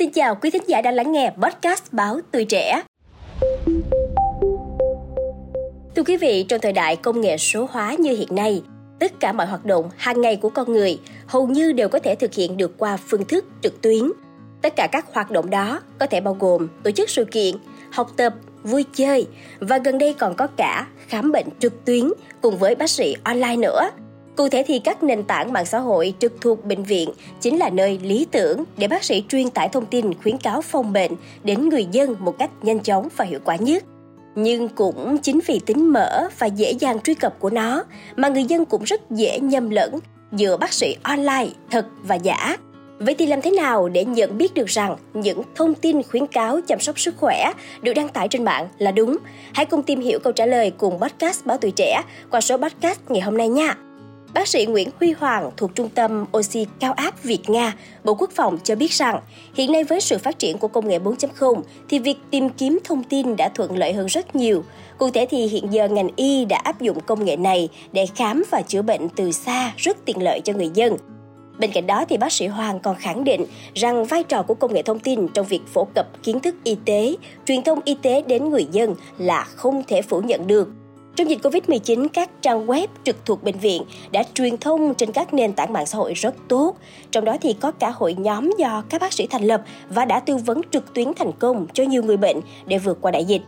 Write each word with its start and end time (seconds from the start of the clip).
Xin 0.00 0.10
chào 0.10 0.34
quý 0.34 0.50
thính 0.50 0.62
giả 0.66 0.82
đang 0.82 0.94
lắng 0.94 1.12
nghe 1.12 1.32
podcast 1.42 1.82
Báo 1.92 2.20
Tuổi 2.32 2.44
Trẻ. 2.44 2.82
Thưa 5.96 6.02
quý 6.06 6.16
vị, 6.16 6.44
trong 6.48 6.60
thời 6.60 6.72
đại 6.72 6.96
công 6.96 7.20
nghệ 7.20 7.36
số 7.36 7.66
hóa 7.70 7.94
như 7.98 8.16
hiện 8.16 8.28
nay, 8.30 8.62
tất 8.98 9.20
cả 9.20 9.32
mọi 9.32 9.46
hoạt 9.46 9.64
động 9.64 9.90
hàng 9.96 10.20
ngày 10.20 10.36
của 10.36 10.48
con 10.48 10.72
người 10.72 11.00
hầu 11.26 11.46
như 11.46 11.72
đều 11.72 11.88
có 11.88 11.98
thể 11.98 12.14
thực 12.14 12.34
hiện 12.34 12.56
được 12.56 12.78
qua 12.78 12.96
phương 12.96 13.24
thức 13.24 13.44
trực 13.62 13.82
tuyến. 13.82 14.10
Tất 14.62 14.76
cả 14.76 14.88
các 14.92 15.14
hoạt 15.14 15.30
động 15.30 15.50
đó 15.50 15.80
có 15.98 16.06
thể 16.06 16.20
bao 16.20 16.36
gồm 16.40 16.68
tổ 16.82 16.90
chức 16.90 17.10
sự 17.10 17.24
kiện, 17.24 17.54
học 17.92 18.10
tập, 18.16 18.34
vui 18.62 18.84
chơi 18.94 19.26
và 19.58 19.78
gần 19.78 19.98
đây 19.98 20.14
còn 20.14 20.34
có 20.34 20.46
cả 20.46 20.86
khám 21.08 21.32
bệnh 21.32 21.46
trực 21.58 21.84
tuyến 21.84 22.10
cùng 22.40 22.58
với 22.58 22.74
bác 22.74 22.90
sĩ 22.90 23.16
online 23.24 23.56
nữa. 23.56 23.90
Cụ 24.40 24.48
thể 24.48 24.64
thì 24.66 24.78
các 24.78 25.02
nền 25.02 25.22
tảng 25.22 25.52
mạng 25.52 25.66
xã 25.66 25.78
hội 25.78 26.14
trực 26.18 26.32
thuộc 26.40 26.64
bệnh 26.64 26.82
viện 26.82 27.10
chính 27.40 27.58
là 27.58 27.70
nơi 27.70 28.00
lý 28.02 28.26
tưởng 28.30 28.64
để 28.76 28.88
bác 28.88 29.04
sĩ 29.04 29.24
truyền 29.28 29.50
tải 29.50 29.68
thông 29.68 29.86
tin, 29.86 30.14
khuyến 30.14 30.38
cáo 30.38 30.62
phòng 30.62 30.92
bệnh 30.92 31.12
đến 31.44 31.68
người 31.68 31.86
dân 31.92 32.16
một 32.18 32.38
cách 32.38 32.50
nhanh 32.62 32.80
chóng 32.80 33.08
và 33.16 33.24
hiệu 33.24 33.38
quả 33.44 33.56
nhất. 33.56 33.84
Nhưng 34.34 34.68
cũng 34.68 35.18
chính 35.18 35.40
vì 35.46 35.60
tính 35.66 35.92
mở 35.92 36.28
và 36.38 36.46
dễ 36.46 36.72
dàng 36.72 37.00
truy 37.00 37.14
cập 37.14 37.40
của 37.40 37.50
nó 37.50 37.84
mà 38.16 38.28
người 38.28 38.44
dân 38.44 38.64
cũng 38.64 38.82
rất 38.82 39.10
dễ 39.10 39.40
nhầm 39.40 39.70
lẫn 39.70 39.98
giữa 40.32 40.56
bác 40.56 40.72
sĩ 40.72 40.96
online 41.02 41.48
thật 41.70 41.86
và 42.02 42.14
giả. 42.14 42.56
Vậy 42.98 43.14
thì 43.14 43.26
làm 43.26 43.42
thế 43.42 43.50
nào 43.50 43.88
để 43.88 44.04
nhận 44.04 44.38
biết 44.38 44.54
được 44.54 44.66
rằng 44.66 44.96
những 45.14 45.42
thông 45.54 45.74
tin 45.74 46.02
khuyến 46.02 46.26
cáo 46.26 46.60
chăm 46.60 46.80
sóc 46.80 47.00
sức 47.00 47.14
khỏe 47.16 47.52
được 47.82 47.92
đăng 47.92 48.08
tải 48.08 48.28
trên 48.28 48.44
mạng 48.44 48.68
là 48.78 48.90
đúng? 48.90 49.16
Hãy 49.54 49.66
cùng 49.66 49.82
tìm 49.82 50.00
hiểu 50.00 50.18
câu 50.18 50.32
trả 50.32 50.46
lời 50.46 50.72
cùng 50.78 51.00
podcast 51.00 51.46
Báo 51.46 51.58
Tuổi 51.60 51.70
Trẻ 51.70 52.02
qua 52.30 52.40
số 52.40 52.56
podcast 52.56 52.98
ngày 53.08 53.20
hôm 53.20 53.36
nay 53.36 53.48
nha! 53.48 53.76
Bác 54.34 54.48
sĩ 54.48 54.66
Nguyễn 54.66 54.88
Huy 55.00 55.12
Hoàng 55.12 55.50
thuộc 55.56 55.74
Trung 55.74 55.88
tâm 55.88 56.24
Oxy 56.36 56.66
Cao 56.80 56.92
áp 56.92 57.22
Việt 57.22 57.50
Nga, 57.50 57.74
Bộ 58.04 58.14
Quốc 58.14 58.30
phòng 58.34 58.58
cho 58.64 58.74
biết 58.74 58.92
rằng, 58.92 59.20
hiện 59.54 59.72
nay 59.72 59.84
với 59.84 60.00
sự 60.00 60.18
phát 60.18 60.38
triển 60.38 60.58
của 60.58 60.68
công 60.68 60.88
nghệ 60.88 60.98
4.0 60.98 61.62
thì 61.88 61.98
việc 61.98 62.16
tìm 62.30 62.48
kiếm 62.50 62.78
thông 62.84 63.04
tin 63.04 63.36
đã 63.36 63.48
thuận 63.48 63.78
lợi 63.78 63.92
hơn 63.92 64.06
rất 64.06 64.36
nhiều. 64.36 64.64
Cụ 64.98 65.10
thể 65.10 65.26
thì 65.30 65.46
hiện 65.46 65.72
giờ 65.72 65.88
ngành 65.88 66.08
y 66.16 66.44
đã 66.44 66.56
áp 66.56 66.80
dụng 66.80 67.00
công 67.00 67.24
nghệ 67.24 67.36
này 67.36 67.68
để 67.92 68.06
khám 68.14 68.42
và 68.50 68.62
chữa 68.62 68.82
bệnh 68.82 69.08
từ 69.08 69.32
xa 69.32 69.72
rất 69.76 70.04
tiện 70.04 70.22
lợi 70.22 70.40
cho 70.40 70.52
người 70.52 70.70
dân. 70.74 70.96
Bên 71.58 71.70
cạnh 71.72 71.86
đó 71.86 72.04
thì 72.08 72.16
bác 72.16 72.32
sĩ 72.32 72.46
Hoàng 72.46 72.80
còn 72.80 72.96
khẳng 72.96 73.24
định 73.24 73.46
rằng 73.74 74.04
vai 74.04 74.22
trò 74.22 74.42
của 74.42 74.54
công 74.54 74.74
nghệ 74.74 74.82
thông 74.82 74.98
tin 74.98 75.28
trong 75.28 75.46
việc 75.46 75.62
phổ 75.74 75.86
cập 75.94 76.06
kiến 76.22 76.40
thức 76.40 76.54
y 76.64 76.76
tế, 76.84 77.16
truyền 77.46 77.62
thông 77.62 77.80
y 77.84 77.96
tế 78.02 78.22
đến 78.22 78.50
người 78.50 78.66
dân 78.72 78.94
là 79.18 79.44
không 79.44 79.82
thể 79.88 80.02
phủ 80.02 80.20
nhận 80.20 80.46
được 80.46 80.68
trong 81.16 81.30
dịch 81.30 81.38
Covid-19, 81.42 82.08
các 82.12 82.30
trang 82.42 82.66
web 82.66 82.86
trực 83.04 83.26
thuộc 83.26 83.44
bệnh 83.44 83.58
viện 83.58 83.82
đã 84.12 84.22
truyền 84.34 84.56
thông 84.58 84.94
trên 84.94 85.12
các 85.12 85.34
nền 85.34 85.52
tảng 85.52 85.72
mạng 85.72 85.86
xã 85.86 85.98
hội 85.98 86.14
rất 86.14 86.34
tốt. 86.48 86.76
Trong 87.10 87.24
đó 87.24 87.36
thì 87.40 87.52
có 87.52 87.70
cả 87.70 87.90
hội 87.90 88.14
nhóm 88.18 88.50
do 88.58 88.84
các 88.88 89.00
bác 89.00 89.12
sĩ 89.12 89.26
thành 89.26 89.44
lập 89.44 89.62
và 89.88 90.04
đã 90.04 90.20
tư 90.20 90.36
vấn 90.36 90.60
trực 90.70 90.94
tuyến 90.94 91.12
thành 91.16 91.32
công 91.38 91.66
cho 91.72 91.84
nhiều 91.84 92.02
người 92.02 92.16
bệnh 92.16 92.40
để 92.66 92.78
vượt 92.78 92.98
qua 93.00 93.10
đại 93.10 93.24
dịch. 93.24 93.42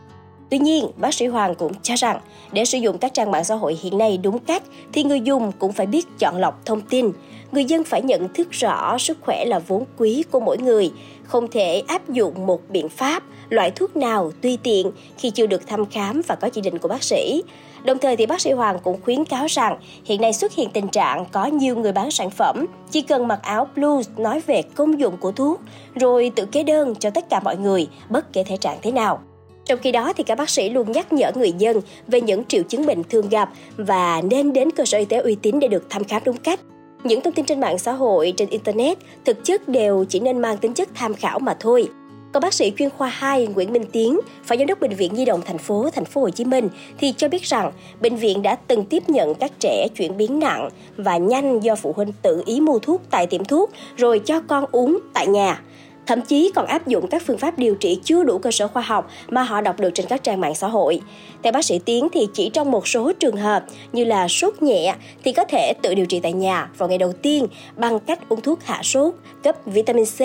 Tuy 0.52 0.58
nhiên, 0.58 0.86
bác 0.96 1.14
sĩ 1.14 1.26
Hoàng 1.26 1.54
cũng 1.54 1.72
cho 1.82 1.94
rằng 1.94 2.20
để 2.52 2.64
sử 2.64 2.78
dụng 2.78 2.98
các 2.98 3.14
trang 3.14 3.30
mạng 3.30 3.44
xã 3.44 3.54
hội 3.54 3.78
hiện 3.82 3.98
nay 3.98 4.18
đúng 4.18 4.38
cách 4.38 4.62
thì 4.92 5.04
người 5.04 5.20
dùng 5.20 5.52
cũng 5.58 5.72
phải 5.72 5.86
biết 5.86 6.06
chọn 6.18 6.36
lọc 6.36 6.66
thông 6.66 6.80
tin. 6.80 7.12
Người 7.52 7.64
dân 7.64 7.84
phải 7.84 8.02
nhận 8.02 8.28
thức 8.34 8.50
rõ 8.50 8.98
sức 8.98 9.18
khỏe 9.20 9.44
là 9.44 9.58
vốn 9.58 9.84
quý 9.98 10.24
của 10.30 10.40
mỗi 10.40 10.58
người, 10.58 10.90
không 11.24 11.48
thể 11.48 11.82
áp 11.86 12.08
dụng 12.08 12.46
một 12.46 12.60
biện 12.70 12.88
pháp, 12.88 13.22
loại 13.48 13.70
thuốc 13.70 13.96
nào 13.96 14.32
tùy 14.42 14.58
tiện 14.62 14.90
khi 15.18 15.30
chưa 15.30 15.46
được 15.46 15.66
thăm 15.66 15.86
khám 15.86 16.22
và 16.26 16.34
có 16.34 16.48
chỉ 16.48 16.60
định 16.60 16.78
của 16.78 16.88
bác 16.88 17.02
sĩ. 17.02 17.42
Đồng 17.84 17.98
thời 17.98 18.16
thì 18.16 18.26
bác 18.26 18.40
sĩ 18.40 18.52
Hoàng 18.52 18.78
cũng 18.82 19.00
khuyến 19.04 19.24
cáo 19.24 19.46
rằng 19.46 19.78
hiện 20.04 20.20
nay 20.20 20.32
xuất 20.32 20.54
hiện 20.54 20.70
tình 20.70 20.88
trạng 20.88 21.24
có 21.32 21.46
nhiều 21.46 21.76
người 21.76 21.92
bán 21.92 22.10
sản 22.10 22.30
phẩm 22.30 22.66
chỉ 22.90 23.00
cần 23.00 23.28
mặc 23.28 23.40
áo 23.42 23.68
blues 23.76 24.08
nói 24.16 24.40
về 24.46 24.62
công 24.62 25.00
dụng 25.00 25.16
của 25.16 25.32
thuốc 25.32 25.60
rồi 25.94 26.32
tự 26.36 26.46
kê 26.46 26.62
đơn 26.62 26.94
cho 26.94 27.10
tất 27.10 27.30
cả 27.30 27.40
mọi 27.40 27.56
người 27.56 27.88
bất 28.10 28.32
kể 28.32 28.44
thể 28.44 28.56
trạng 28.56 28.78
thế 28.82 28.92
nào. 28.92 29.20
Trong 29.64 29.78
khi 29.82 29.92
đó 29.92 30.12
thì 30.16 30.24
các 30.24 30.38
bác 30.38 30.50
sĩ 30.50 30.70
luôn 30.70 30.92
nhắc 30.92 31.12
nhở 31.12 31.32
người 31.34 31.52
dân 31.58 31.80
về 32.06 32.20
những 32.20 32.44
triệu 32.44 32.62
chứng 32.62 32.86
bệnh 32.86 33.04
thường 33.04 33.28
gặp 33.28 33.50
và 33.76 34.22
nên 34.22 34.52
đến 34.52 34.70
cơ 34.70 34.84
sở 34.84 34.98
y 34.98 35.04
tế 35.04 35.16
uy 35.16 35.34
tín 35.34 35.60
để 35.60 35.68
được 35.68 35.90
thăm 35.90 36.04
khám 36.04 36.22
đúng 36.24 36.36
cách. 36.36 36.60
Những 37.04 37.20
thông 37.20 37.34
tin 37.34 37.44
trên 37.44 37.60
mạng 37.60 37.78
xã 37.78 37.92
hội, 37.92 38.32
trên 38.36 38.48
internet 38.48 38.98
thực 39.24 39.44
chất 39.44 39.68
đều 39.68 40.04
chỉ 40.08 40.20
nên 40.20 40.38
mang 40.38 40.56
tính 40.56 40.74
chất 40.74 40.88
tham 40.94 41.14
khảo 41.14 41.38
mà 41.38 41.56
thôi. 41.60 41.88
Còn 42.32 42.40
bác 42.42 42.54
sĩ 42.54 42.72
chuyên 42.78 42.90
khoa 42.90 43.08
2 43.08 43.46
Nguyễn 43.46 43.72
Minh 43.72 43.84
Tiến, 43.92 44.20
phó 44.44 44.56
giám 44.56 44.66
đốc 44.66 44.80
bệnh 44.80 44.94
viện 44.94 45.14
Nhi 45.14 45.24
đồng 45.24 45.40
thành 45.42 45.58
phố 45.58 45.90
thành 45.90 46.04
phố 46.04 46.20
Hồ 46.20 46.30
Chí 46.30 46.44
Minh 46.44 46.68
thì 46.98 47.14
cho 47.16 47.28
biết 47.28 47.42
rằng 47.42 47.72
bệnh 48.00 48.16
viện 48.16 48.42
đã 48.42 48.54
từng 48.54 48.84
tiếp 48.84 49.08
nhận 49.08 49.34
các 49.34 49.52
trẻ 49.58 49.88
chuyển 49.96 50.16
biến 50.16 50.38
nặng 50.38 50.68
và 50.96 51.16
nhanh 51.16 51.60
do 51.60 51.74
phụ 51.76 51.92
huynh 51.96 52.12
tự 52.22 52.42
ý 52.46 52.60
mua 52.60 52.78
thuốc 52.78 53.00
tại 53.10 53.26
tiệm 53.26 53.44
thuốc 53.44 53.70
rồi 53.96 54.18
cho 54.18 54.40
con 54.40 54.64
uống 54.72 54.98
tại 55.14 55.26
nhà 55.26 55.62
thậm 56.06 56.20
chí 56.20 56.50
còn 56.54 56.66
áp 56.66 56.86
dụng 56.86 57.06
các 57.06 57.22
phương 57.26 57.38
pháp 57.38 57.58
điều 57.58 57.74
trị 57.74 58.00
chưa 58.04 58.24
đủ 58.24 58.38
cơ 58.38 58.50
sở 58.50 58.68
khoa 58.68 58.82
học 58.82 59.10
mà 59.28 59.42
họ 59.42 59.60
đọc 59.60 59.80
được 59.80 59.90
trên 59.94 60.06
các 60.06 60.22
trang 60.22 60.40
mạng 60.40 60.54
xã 60.54 60.68
hội. 60.68 61.00
Theo 61.42 61.52
bác 61.52 61.64
sĩ 61.64 61.78
Tiến 61.78 62.08
thì 62.12 62.28
chỉ 62.34 62.48
trong 62.48 62.70
một 62.70 62.88
số 62.88 63.12
trường 63.12 63.36
hợp 63.36 63.64
như 63.92 64.04
là 64.04 64.28
sốt 64.28 64.62
nhẹ 64.62 64.94
thì 65.24 65.32
có 65.32 65.44
thể 65.44 65.72
tự 65.82 65.94
điều 65.94 66.06
trị 66.06 66.20
tại 66.20 66.32
nhà 66.32 66.68
vào 66.78 66.88
ngày 66.88 66.98
đầu 66.98 67.12
tiên 67.12 67.46
bằng 67.76 67.98
cách 68.00 68.28
uống 68.28 68.40
thuốc 68.40 68.64
hạ 68.64 68.80
sốt, 68.82 69.14
cấp 69.42 69.56
vitamin 69.66 70.04
C, 70.04 70.20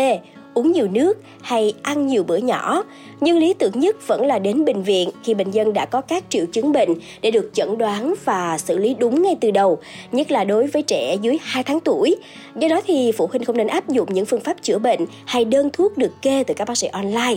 uống 0.58 0.72
nhiều 0.72 0.88
nước 0.88 1.18
hay 1.42 1.74
ăn 1.82 2.08
nhiều 2.08 2.24
bữa 2.24 2.38
nhỏ. 2.38 2.84
Nhưng 3.22 3.38
lý 3.38 3.54
tưởng 3.54 3.80
nhất 3.80 4.08
vẫn 4.08 4.26
là 4.26 4.40
đến 4.40 4.66
bệnh 4.66 4.84
viện 4.84 5.10
khi 5.24 5.34
bệnh 5.34 5.52
nhân 5.52 5.74
đã 5.74 5.86
có 5.86 6.02
các 6.02 6.24
triệu 6.30 6.46
chứng 6.46 6.72
bệnh 6.72 6.90
để 7.22 7.32
được 7.32 7.50
chẩn 7.54 7.78
đoán 7.78 8.14
và 8.26 8.58
xử 8.58 8.78
lý 8.78 8.94
đúng 8.94 9.22
ngay 9.22 9.36
từ 9.42 9.52
đầu, 9.52 9.78
nhất 10.12 10.32
là 10.32 10.44
đối 10.44 10.68
với 10.68 10.82
trẻ 10.82 11.18
dưới 11.22 11.38
2 11.42 11.64
tháng 11.64 11.80
tuổi. 11.80 12.16
Do 12.56 12.68
đó 12.68 12.82
thì 12.88 13.12
phụ 13.12 13.28
huynh 13.28 13.46
không 13.46 13.58
nên 13.58 13.68
áp 13.68 13.90
dụng 13.90 14.14
những 14.14 14.26
phương 14.26 14.42
pháp 14.42 14.58
chữa 14.62 14.80
bệnh 14.80 15.06
hay 15.26 15.46
đơn 15.46 15.70
thuốc 15.74 15.98
được 15.98 16.22
kê 16.22 16.44
từ 16.44 16.54
các 16.54 16.68
bác 16.68 16.78
sĩ 16.78 16.88
online. 16.88 17.36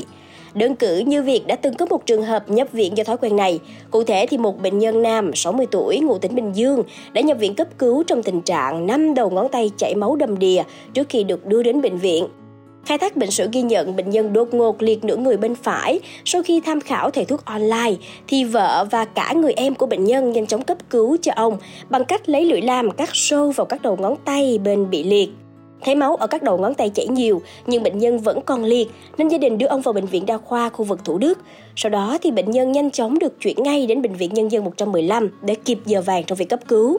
Đơn 0.55 0.77
cử 0.77 0.99
như 0.99 1.23
việc 1.23 1.47
đã 1.47 1.57
từng 1.57 1.75
có 1.75 1.87
một 1.87 2.07
trường 2.07 2.23
hợp 2.23 2.51
nhập 2.51 2.69
viện 2.73 2.97
do 2.97 3.05
thói 3.05 3.17
quen 3.17 3.37
này. 3.37 3.59
Cụ 3.91 4.05
thể 4.05 4.27
thì 4.27 4.39
một 4.39 4.63
bệnh 4.63 4.79
nhân 4.79 5.03
nam 5.03 5.31
60 5.35 5.67
tuổi 5.71 5.99
ngụ 5.99 6.19
tỉnh 6.19 6.35
Bình 6.35 6.53
Dương 6.53 6.83
đã 7.13 7.21
nhập 7.21 7.39
viện 7.41 7.55
cấp 7.55 7.69
cứu 7.79 8.03
trong 8.03 8.23
tình 8.23 8.41
trạng 8.41 8.87
năm 8.87 9.15
đầu 9.15 9.31
ngón 9.31 9.49
tay 9.49 9.71
chảy 9.77 9.95
máu 9.95 10.17
đầm 10.17 10.39
đìa 10.39 10.63
trước 10.95 11.09
khi 11.09 11.25
được 11.25 11.47
đưa 11.47 11.63
đến 11.63 11.83
bệnh 11.83 11.99
viện. 11.99 12.27
Khai 12.85 12.99
thác 12.99 13.17
bệnh 13.17 13.31
sử 13.31 13.49
ghi 13.53 13.63
nhận 13.63 13.97
bệnh 13.97 14.11
nhân 14.11 14.33
đột 14.33 14.55
ngột 14.55 14.83
liệt 14.83 15.05
nửa 15.05 15.17
người 15.17 15.37
bên 15.37 15.55
phải 15.55 16.01
sau 16.25 16.43
khi 16.43 16.61
tham 16.61 16.81
khảo 16.81 17.11
thầy 17.11 17.25
thuốc 17.25 17.45
online, 17.45 17.95
thì 18.27 18.45
vợ 18.45 18.87
và 18.91 19.05
cả 19.05 19.33
người 19.33 19.53
em 19.53 19.75
của 19.75 19.87
bệnh 19.87 20.05
nhân 20.05 20.33
nhanh 20.33 20.47
chóng 20.47 20.63
cấp 20.63 20.79
cứu 20.91 21.17
cho 21.23 21.33
ông 21.37 21.57
bằng 21.91 22.05
cách 22.05 22.29
lấy 22.29 22.45
lưỡi 22.45 22.61
lam 22.61 22.91
cắt 22.91 23.09
sâu 23.13 23.51
vào 23.51 23.65
các 23.65 23.83
đầu 23.83 23.97
ngón 23.97 24.15
tay 24.25 24.59
bên 24.65 24.91
bị 24.91 25.05
liệt. 25.05 25.29
Thấy 25.83 25.95
máu 25.95 26.17
ở 26.17 26.27
các 26.27 26.43
đầu 26.43 26.59
ngón 26.59 26.75
tay 26.75 26.89
chảy 26.89 27.09
nhiều, 27.09 27.43
nhưng 27.67 27.83
bệnh 27.83 27.99
nhân 27.99 28.19
vẫn 28.19 28.41
còn 28.47 28.65
liệt, 28.65 28.89
nên 29.19 29.29
gia 29.29 29.39
đình 29.39 29.59
đưa 29.59 29.67
ông 29.67 29.81
vào 29.81 29.93
bệnh 29.93 30.07
viện 30.07 30.27
đa 30.27 30.39
khoa 30.39 30.69
khu 30.69 30.85
vực 30.85 31.05
Thủ 31.05 31.19
Đức. 31.19 31.39
Sau 31.77 31.91
đó 31.91 32.19
thì 32.23 32.31
bệnh 32.31 32.51
nhân 32.51 32.73
nhanh 32.73 32.91
chóng 32.91 33.19
được 33.19 33.41
chuyển 33.41 33.63
ngay 33.63 33.87
đến 33.87 34.03
bệnh 34.03 34.15
viện 34.15 34.35
nhân 34.35 34.51
dân 34.51 34.65
115 34.65 35.31
để 35.43 35.55
kịp 35.55 35.79
giờ 35.87 36.03
vàng 36.03 36.25
trong 36.25 36.39
việc 36.39 36.49
cấp 36.49 36.61
cứu. 36.69 36.99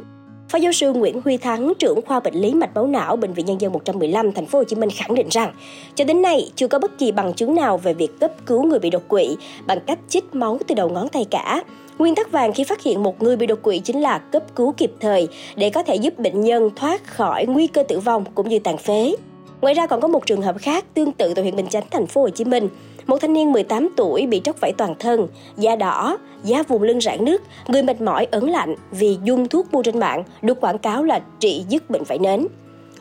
Phó 0.51 0.57
giáo 0.57 0.71
sư 0.71 0.93
Nguyễn 0.93 1.21
Huy 1.25 1.37
Thắng, 1.37 1.73
trưởng 1.79 2.01
khoa 2.01 2.19
bệnh 2.19 2.33
lý 2.33 2.53
mạch 2.53 2.75
máu 2.75 2.87
não 2.87 3.15
bệnh 3.15 3.33
viện 3.33 3.45
nhân 3.45 3.61
dân 3.61 3.71
115 3.73 4.31
thành 4.31 4.45
phố 4.45 4.59
Hồ 4.59 4.63
Chí 4.63 4.75
Minh 4.75 4.89
khẳng 4.95 5.15
định 5.15 5.27
rằng, 5.31 5.53
cho 5.95 6.05
đến 6.05 6.21
nay 6.21 6.51
chưa 6.55 6.67
có 6.67 6.79
bất 6.79 6.97
kỳ 6.97 7.11
bằng 7.11 7.33
chứng 7.33 7.55
nào 7.55 7.77
về 7.77 7.93
việc 7.93 8.19
cấp 8.19 8.31
cứu 8.45 8.63
người 8.63 8.79
bị 8.79 8.89
đột 8.89 9.07
quỵ 9.07 9.37
bằng 9.65 9.79
cách 9.87 9.99
chích 10.09 10.35
máu 10.35 10.59
từ 10.67 10.75
đầu 10.75 10.89
ngón 10.89 11.07
tay 11.07 11.25
cả. 11.31 11.63
Nguyên 11.97 12.15
tắc 12.15 12.31
vàng 12.31 12.53
khi 12.53 12.63
phát 12.63 12.83
hiện 12.83 13.03
một 13.03 13.23
người 13.23 13.35
bị 13.35 13.47
đột 13.47 13.61
quỵ 13.61 13.79
chính 13.79 14.01
là 14.01 14.17
cấp 14.17 14.43
cứu 14.55 14.73
kịp 14.77 14.91
thời 14.99 15.27
để 15.55 15.69
có 15.69 15.83
thể 15.83 15.95
giúp 15.95 16.19
bệnh 16.19 16.41
nhân 16.41 16.69
thoát 16.75 17.07
khỏi 17.07 17.45
nguy 17.45 17.67
cơ 17.67 17.83
tử 17.83 17.99
vong 17.99 18.25
cũng 18.35 18.49
như 18.49 18.59
tàn 18.59 18.77
phế. 18.77 19.15
Ngoài 19.61 19.73
ra 19.73 19.87
còn 19.87 20.01
có 20.01 20.07
một 20.07 20.25
trường 20.25 20.41
hợp 20.41 20.55
khác 20.59 20.85
tương 20.93 21.11
tự 21.11 21.33
tại 21.33 21.43
huyện 21.43 21.55
Bình 21.55 21.67
Chánh, 21.67 21.83
thành 21.91 22.07
phố 22.07 22.21
Hồ 22.21 22.29
Chí 22.29 22.43
Minh. 22.43 22.69
Một 23.07 23.17
thanh 23.17 23.33
niên 23.33 23.51
18 23.51 23.89
tuổi 23.97 24.27
bị 24.27 24.41
tróc 24.43 24.61
vảy 24.61 24.73
toàn 24.77 24.95
thân, 24.99 25.27
da 25.57 25.75
đỏ, 25.75 26.17
da 26.43 26.63
vùng 26.63 26.83
lưng 26.83 27.01
rạn 27.01 27.25
nước, 27.25 27.41
người 27.67 27.83
mệt 27.83 28.01
mỏi 28.01 28.27
ớn 28.31 28.49
lạnh 28.49 28.75
vì 28.91 29.17
dung 29.23 29.47
thuốc 29.47 29.73
mua 29.73 29.83
trên 29.83 29.99
mạng 29.99 30.23
được 30.41 30.61
quảng 30.61 30.77
cáo 30.77 31.03
là 31.03 31.21
trị 31.39 31.65
dứt 31.69 31.89
bệnh 31.89 32.03
vảy 32.03 32.19
nến. 32.19 32.47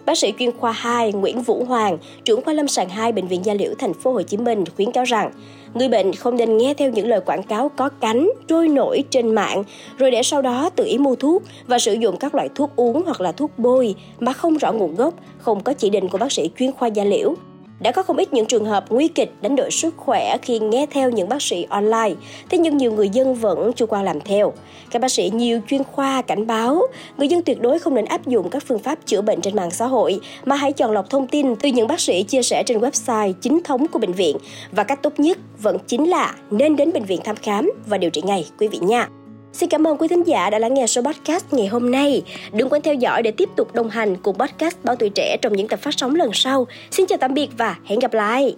Bác 0.06 0.18
sĩ 0.18 0.32
chuyên 0.38 0.58
khoa 0.58 0.72
2 0.72 1.12
Nguyễn 1.12 1.42
Vũ 1.42 1.64
Hoàng, 1.64 1.98
trưởng 2.24 2.44
khoa 2.44 2.54
lâm 2.54 2.68
sàng 2.68 2.88
2 2.88 3.12
bệnh 3.12 3.28
viện 3.28 3.44
Gia 3.44 3.54
Liễu 3.54 3.74
thành 3.78 3.94
phố 3.94 4.12
Hồ 4.12 4.22
Chí 4.22 4.36
Minh 4.36 4.64
khuyến 4.76 4.92
cáo 4.92 5.04
rằng 5.04 5.32
người 5.74 5.88
bệnh 5.88 6.12
không 6.12 6.36
nên 6.36 6.56
nghe 6.56 6.74
theo 6.74 6.90
những 6.90 7.08
lời 7.08 7.20
quảng 7.20 7.42
cáo 7.42 7.68
có 7.68 7.88
cánh 7.88 8.30
trôi 8.48 8.68
nổi 8.68 9.04
trên 9.10 9.34
mạng 9.34 9.64
rồi 9.98 10.10
để 10.10 10.22
sau 10.22 10.42
đó 10.42 10.70
tự 10.76 10.84
ý 10.84 10.98
mua 10.98 11.14
thuốc 11.14 11.42
và 11.66 11.78
sử 11.78 11.92
dụng 11.92 12.16
các 12.16 12.34
loại 12.34 12.48
thuốc 12.54 12.70
uống 12.76 13.02
hoặc 13.04 13.20
là 13.20 13.32
thuốc 13.32 13.50
bôi 13.58 13.94
mà 14.20 14.32
không 14.32 14.56
rõ 14.56 14.72
nguồn 14.72 14.94
gốc, 14.94 15.14
không 15.38 15.60
có 15.60 15.72
chỉ 15.72 15.90
định 15.90 16.08
của 16.08 16.18
bác 16.18 16.32
sĩ 16.32 16.50
chuyên 16.58 16.72
khoa 16.72 16.88
Gia 16.88 17.04
Liễu. 17.04 17.34
Đã 17.80 17.92
có 17.92 18.02
không 18.02 18.16
ít 18.16 18.32
những 18.32 18.46
trường 18.46 18.64
hợp 18.64 18.84
nguy 18.90 19.08
kịch 19.08 19.32
đánh 19.42 19.56
đổi 19.56 19.70
sức 19.70 19.94
khỏe 19.96 20.36
khi 20.42 20.58
nghe 20.58 20.86
theo 20.90 21.10
những 21.10 21.28
bác 21.28 21.42
sĩ 21.42 21.66
online, 21.70 22.14
thế 22.48 22.58
nhưng 22.58 22.76
nhiều 22.76 22.92
người 22.92 23.08
dân 23.08 23.34
vẫn 23.34 23.72
chủ 23.72 23.86
quan 23.86 24.04
làm 24.04 24.20
theo. 24.20 24.52
Các 24.90 25.02
bác 25.02 25.10
sĩ 25.10 25.30
nhiều 25.34 25.60
chuyên 25.68 25.84
khoa 25.84 26.22
cảnh 26.22 26.46
báo, 26.46 26.82
người 27.18 27.28
dân 27.28 27.42
tuyệt 27.42 27.60
đối 27.60 27.78
không 27.78 27.94
nên 27.94 28.04
áp 28.04 28.26
dụng 28.26 28.50
các 28.50 28.62
phương 28.66 28.78
pháp 28.78 28.98
chữa 29.06 29.20
bệnh 29.20 29.40
trên 29.40 29.56
mạng 29.56 29.70
xã 29.70 29.86
hội, 29.86 30.20
mà 30.44 30.56
hãy 30.56 30.72
chọn 30.72 30.92
lọc 30.92 31.10
thông 31.10 31.26
tin 31.26 31.56
từ 31.56 31.68
những 31.68 31.88
bác 31.88 32.00
sĩ 32.00 32.22
chia 32.22 32.42
sẻ 32.42 32.62
trên 32.66 32.78
website 32.78 33.32
chính 33.32 33.62
thống 33.64 33.86
của 33.86 33.98
bệnh 33.98 34.12
viện. 34.12 34.36
Và 34.72 34.84
cách 34.84 35.02
tốt 35.02 35.12
nhất 35.20 35.38
vẫn 35.62 35.76
chính 35.86 36.10
là 36.10 36.34
nên 36.50 36.76
đến 36.76 36.92
bệnh 36.92 37.04
viện 37.04 37.20
thăm 37.24 37.36
khám 37.36 37.70
và 37.86 37.98
điều 37.98 38.10
trị 38.10 38.22
ngay 38.24 38.46
quý 38.58 38.68
vị 38.68 38.78
nha. 38.78 39.08
Xin 39.52 39.68
cảm 39.68 39.86
ơn 39.86 39.96
quý 39.98 40.08
thính 40.08 40.26
giả 40.26 40.50
đã 40.50 40.58
lắng 40.58 40.74
nghe 40.74 40.86
số 40.86 41.02
podcast 41.02 41.44
ngày 41.52 41.66
hôm 41.66 41.90
nay. 41.90 42.22
Đừng 42.52 42.68
quên 42.68 42.82
theo 42.82 42.94
dõi 42.94 43.22
để 43.22 43.30
tiếp 43.30 43.48
tục 43.56 43.74
đồng 43.74 43.90
hành 43.90 44.16
cùng 44.16 44.38
podcast 44.38 44.76
Báo 44.84 44.96
Tuổi 44.96 45.10
Trẻ 45.14 45.36
trong 45.42 45.52
những 45.52 45.68
tập 45.68 45.80
phát 45.82 45.94
sóng 45.96 46.14
lần 46.14 46.30
sau. 46.34 46.66
Xin 46.90 47.06
chào 47.06 47.18
tạm 47.18 47.34
biệt 47.34 47.48
và 47.58 47.76
hẹn 47.84 47.98
gặp 47.98 48.14
lại. 48.14 48.56